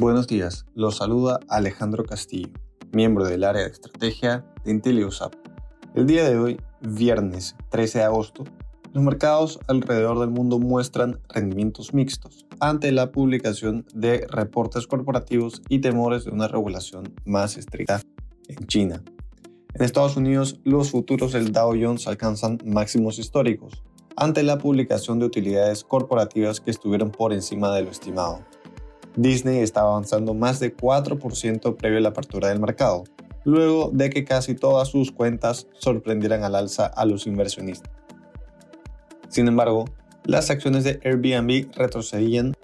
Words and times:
Buenos 0.00 0.26
días, 0.26 0.64
los 0.74 0.96
saluda 0.96 1.40
Alejandro 1.50 2.06
Castillo, 2.06 2.48
miembro 2.90 3.26
del 3.26 3.44
área 3.44 3.64
de 3.64 3.68
estrategia 3.68 4.46
de 4.64 4.70
IntelioSAP. 4.70 5.34
El 5.94 6.06
día 6.06 6.26
de 6.26 6.38
hoy, 6.38 6.58
viernes 6.80 7.54
13 7.68 7.98
de 7.98 8.04
agosto, 8.04 8.44
los 8.94 9.04
mercados 9.04 9.60
alrededor 9.68 10.18
del 10.18 10.30
mundo 10.30 10.58
muestran 10.58 11.20
rendimientos 11.28 11.92
mixtos 11.92 12.46
ante 12.60 12.92
la 12.92 13.12
publicación 13.12 13.84
de 13.92 14.26
reportes 14.30 14.86
corporativos 14.86 15.60
y 15.68 15.80
temores 15.80 16.24
de 16.24 16.30
una 16.30 16.48
regulación 16.48 17.12
más 17.26 17.58
estricta 17.58 18.00
en 18.48 18.66
China. 18.68 19.02
En 19.74 19.82
Estados 19.84 20.16
Unidos, 20.16 20.60
los 20.64 20.92
futuros 20.92 21.32
del 21.32 21.52
Dow 21.52 21.74
Jones 21.78 22.06
alcanzan 22.06 22.56
máximos 22.64 23.18
históricos 23.18 23.82
ante 24.16 24.44
la 24.44 24.56
publicación 24.56 25.18
de 25.18 25.26
utilidades 25.26 25.84
corporativas 25.84 26.58
que 26.60 26.70
estuvieron 26.70 27.10
por 27.10 27.34
encima 27.34 27.74
de 27.74 27.82
lo 27.82 27.90
estimado. 27.90 28.46
Disney 29.16 29.58
estaba 29.58 29.90
avanzando 29.90 30.34
más 30.34 30.60
de 30.60 30.76
4% 30.76 31.76
previo 31.76 31.98
a 31.98 32.00
la 32.02 32.08
apertura 32.10 32.48
del 32.48 32.60
mercado, 32.60 33.04
luego 33.44 33.90
de 33.92 34.10
que 34.10 34.24
casi 34.24 34.54
todas 34.54 34.88
sus 34.88 35.12
cuentas 35.12 35.66
sorprendieran 35.78 36.44
al 36.44 36.54
alza 36.54 36.86
a 36.86 37.04
los 37.04 37.26
inversionistas. 37.26 37.90
Sin 39.28 39.48
embargo, 39.48 39.84
las 40.24 40.50
acciones 40.50 40.84
de 40.84 41.00
Airbnb 41.04 41.70
retrocedían 41.74 42.54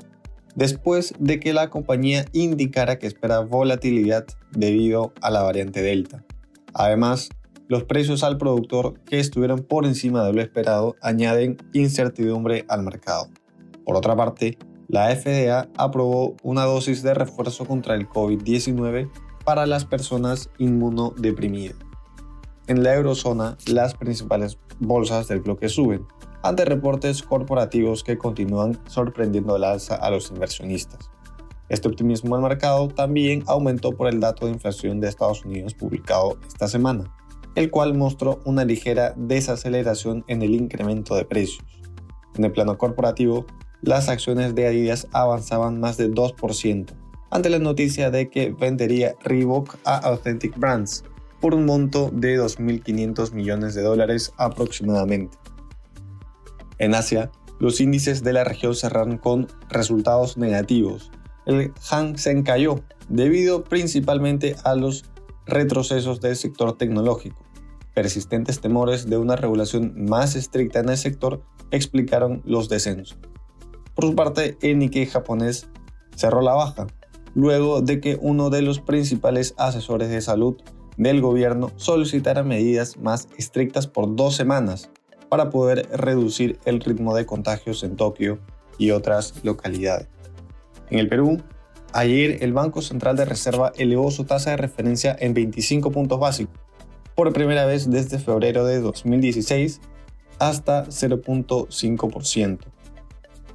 después 0.54 1.14
de 1.18 1.38
que 1.38 1.52
la 1.52 1.70
compañía 1.70 2.24
indicara 2.32 2.98
que 2.98 3.06
espera 3.06 3.40
volatilidad 3.40 4.26
debido 4.52 5.12
a 5.20 5.30
la 5.30 5.42
variante 5.42 5.82
Delta. 5.82 6.24
Además, 6.74 7.30
los 7.68 7.84
precios 7.84 8.22
al 8.22 8.38
productor 8.38 9.00
que 9.00 9.18
estuvieron 9.18 9.60
por 9.60 9.86
encima 9.86 10.24
de 10.24 10.32
lo 10.32 10.40
esperado 10.40 10.96
añaden 11.02 11.56
incertidumbre 11.72 12.64
al 12.68 12.82
mercado. 12.82 13.28
Por 13.84 13.96
otra 13.96 14.14
parte, 14.14 14.58
la 14.88 15.14
FDA 15.14 15.68
aprobó 15.76 16.36
una 16.42 16.64
dosis 16.64 17.02
de 17.02 17.14
refuerzo 17.14 17.66
contra 17.66 17.94
el 17.94 18.08
COVID-19 18.08 19.10
para 19.44 19.66
las 19.66 19.84
personas 19.84 20.50
inmunodeprimidas. 20.58 21.76
En 22.68 22.82
la 22.82 22.94
eurozona, 22.94 23.56
las 23.66 23.94
principales 23.94 24.58
bolsas 24.78 25.28
del 25.28 25.40
bloque 25.40 25.68
suben, 25.68 26.06
ante 26.42 26.64
reportes 26.64 27.22
corporativos 27.22 28.04
que 28.04 28.18
continúan 28.18 28.78
sorprendiendo 28.86 29.54
al 29.54 29.64
alza 29.64 29.96
a 29.96 30.10
los 30.10 30.30
inversionistas. 30.30 31.10
Este 31.68 31.88
optimismo 31.88 32.36
del 32.36 32.44
mercado 32.44 32.88
también 32.88 33.42
aumentó 33.46 33.92
por 33.92 34.08
el 34.08 34.20
dato 34.20 34.46
de 34.46 34.52
inflación 34.52 35.00
de 35.00 35.08
Estados 35.08 35.44
Unidos 35.44 35.74
publicado 35.74 36.38
esta 36.46 36.68
semana, 36.68 37.12
el 37.56 37.70
cual 37.70 37.94
mostró 37.94 38.40
una 38.44 38.64
ligera 38.64 39.14
desaceleración 39.16 40.24
en 40.28 40.42
el 40.42 40.54
incremento 40.54 41.16
de 41.16 41.24
precios. 41.24 41.64
En 42.36 42.44
el 42.44 42.52
plano 42.52 42.78
corporativo, 42.78 43.46
las 43.86 44.08
acciones 44.08 44.54
de 44.56 44.66
Adidas 44.66 45.06
avanzaban 45.12 45.78
más 45.80 45.96
de 45.96 46.10
2% 46.10 46.92
ante 47.30 47.50
la 47.50 47.60
noticia 47.60 48.10
de 48.10 48.28
que 48.28 48.50
vendería 48.50 49.14
Reebok 49.22 49.76
a 49.84 49.96
Authentic 49.98 50.58
Brands 50.58 51.04
por 51.40 51.54
un 51.54 51.64
monto 51.66 52.10
de 52.12 52.38
2.500 52.38 53.32
millones 53.32 53.74
de 53.74 53.82
dólares 53.82 54.32
aproximadamente. 54.38 55.38
En 56.78 56.94
Asia, 56.94 57.30
los 57.60 57.80
índices 57.80 58.24
de 58.24 58.32
la 58.32 58.42
región 58.42 58.74
cerraron 58.74 59.18
con 59.18 59.46
resultados 59.68 60.36
negativos. 60.36 61.12
El 61.46 61.72
Hang 61.88 62.18
Seng 62.18 62.42
cayó 62.42 62.80
debido 63.08 63.62
principalmente 63.62 64.56
a 64.64 64.74
los 64.74 65.04
retrocesos 65.46 66.20
del 66.20 66.34
sector 66.34 66.76
tecnológico. 66.76 67.40
Persistentes 67.94 68.60
temores 68.60 69.08
de 69.08 69.16
una 69.16 69.36
regulación 69.36 69.94
más 69.96 70.34
estricta 70.34 70.80
en 70.80 70.88
el 70.88 70.98
sector 70.98 71.40
explicaron 71.70 72.42
los 72.44 72.68
descensos. 72.68 73.16
Por 73.96 74.04
su 74.04 74.14
parte, 74.14 74.58
el 74.60 74.78
Nikkei 74.78 75.06
japonés 75.06 75.68
cerró 76.14 76.42
la 76.42 76.52
baja, 76.52 76.86
luego 77.34 77.80
de 77.80 77.98
que 77.98 78.18
uno 78.20 78.50
de 78.50 78.60
los 78.60 78.78
principales 78.78 79.54
asesores 79.56 80.10
de 80.10 80.20
salud 80.20 80.56
del 80.98 81.22
gobierno 81.22 81.72
solicitara 81.76 82.42
medidas 82.42 82.98
más 82.98 83.28
estrictas 83.38 83.86
por 83.86 84.14
dos 84.14 84.36
semanas 84.36 84.90
para 85.30 85.48
poder 85.48 85.88
reducir 85.92 86.58
el 86.66 86.80
ritmo 86.80 87.16
de 87.16 87.24
contagios 87.24 87.82
en 87.84 87.96
Tokio 87.96 88.38
y 88.76 88.90
otras 88.90 89.32
localidades. 89.42 90.08
En 90.90 90.98
el 90.98 91.08
Perú, 91.08 91.40
ayer 91.94 92.44
el 92.44 92.52
Banco 92.52 92.82
Central 92.82 93.16
de 93.16 93.24
Reserva 93.24 93.72
elevó 93.76 94.10
su 94.10 94.24
tasa 94.24 94.50
de 94.50 94.58
referencia 94.58 95.16
en 95.18 95.32
25 95.32 95.90
puntos 95.90 96.20
básicos, 96.20 96.54
por 97.14 97.32
primera 97.32 97.64
vez 97.64 97.90
desde 97.90 98.18
febrero 98.18 98.66
de 98.66 98.78
2016 98.78 99.80
hasta 100.38 100.84
0.5%. 100.84 102.75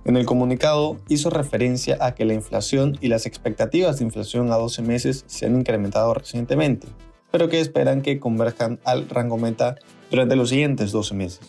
En 0.04 0.18
el 0.18 0.26
comunicado 0.26 0.98
hizo 1.10 1.30
referencia 1.30 1.98
a 2.02 2.16
que 2.16 2.26
la 2.26 2.34
inflación 2.34 2.98
y 3.02 3.08
las 3.08 3.28
expectativas 3.28 4.00
de 4.00 4.06
inflación 4.06 4.52
a 4.52 4.56
12 4.56 4.82
meses 4.82 5.24
se 5.28 5.46
han 5.46 5.56
incrementado 5.56 6.14
recientemente, 6.16 6.88
pero 7.30 7.50
que 7.50 7.60
esperan 7.60 8.02
que 8.02 8.20
converjan 8.20 8.80
al 8.84 9.08
rango 9.08 9.38
meta 9.38 9.76
durante 10.10 10.36
los 10.36 10.50
siguientes 10.50 10.92
12 10.92 11.14
meses. 11.14 11.42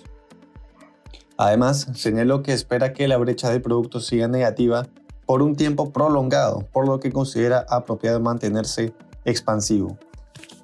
Además, 1.39 1.89
señaló 1.95 2.43
que 2.43 2.53
espera 2.53 2.93
que 2.93 3.09
la 3.09 3.17
brecha 3.17 3.51
de 3.51 3.59
productos 3.59 4.07
siga 4.07 4.29
negativa 4.29 4.87
por 5.25 5.41
un 5.41 5.57
tiempo 5.57 5.91
prolongado, 5.91 6.69
por 6.73 6.87
lo 6.87 7.01
que 7.01 7.11
considera 7.11 7.65
apropiado 7.71 8.21
mantenerse 8.21 8.93
expansivo. 9.25 9.97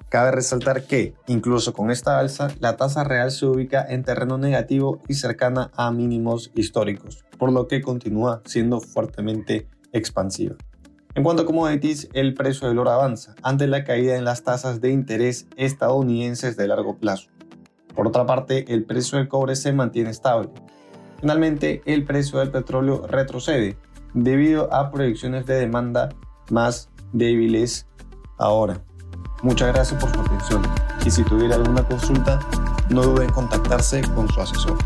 Cabe 0.09 0.31
resaltar 0.31 0.83
que, 0.83 1.13
incluso 1.27 1.73
con 1.73 1.91
esta 1.91 2.19
alza, 2.19 2.49
la 2.59 2.77
tasa 2.77 3.03
real 3.03 3.31
se 3.31 3.45
ubica 3.45 3.85
en 3.87 4.03
terreno 4.03 4.37
negativo 4.37 5.01
y 5.07 5.13
cercana 5.13 5.71
a 5.75 5.91
mínimos 5.91 6.51
históricos 6.55 7.23
por 7.39 7.51
lo 7.51 7.67
que 7.67 7.81
continúa 7.81 8.43
siendo 8.45 8.79
fuertemente 8.81 9.67
expansiva. 9.93 10.55
En 11.15 11.23
cuanto 11.23 11.41
a 11.41 11.45
commodities, 11.45 12.09
el 12.13 12.35
precio 12.35 12.67
del 12.67 12.77
oro 12.77 12.91
avanza 12.91 13.33
ante 13.41 13.65
la 13.65 13.83
caída 13.83 14.15
en 14.15 14.25
las 14.25 14.43
tasas 14.43 14.79
de 14.79 14.91
interés 14.91 15.47
estadounidenses 15.55 16.55
de 16.55 16.67
largo 16.67 16.97
plazo. 16.97 17.29
Por 17.95 18.07
otra 18.07 18.27
parte, 18.27 18.71
el 18.71 18.83
precio 18.85 19.17
del 19.17 19.27
cobre 19.27 19.55
se 19.55 19.73
mantiene 19.73 20.11
estable. 20.11 20.49
Finalmente, 21.19 21.81
el 21.85 22.05
precio 22.05 22.39
del 22.39 22.51
petróleo 22.51 23.07
retrocede 23.07 23.75
debido 24.13 24.71
a 24.71 24.91
proyecciones 24.91 25.45
de 25.47 25.55
demanda 25.55 26.09
más 26.51 26.89
débiles 27.11 27.87
ahora. 28.37 28.83
Muchas 29.41 29.73
gracias 29.73 29.99
por 30.01 30.11
su 30.11 30.19
atención 30.19 30.61
y 31.05 31.11
si 31.11 31.23
tuviera 31.23 31.55
alguna 31.55 31.81
consulta, 31.83 32.39
no 32.89 33.03
duden 33.03 33.29
en 33.29 33.33
contactarse 33.33 34.01
con 34.13 34.27
su 34.27 34.41
asesor. 34.41 34.77